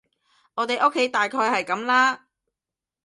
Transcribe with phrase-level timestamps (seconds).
[0.55, 2.25] 我哋屋企大概係噉啦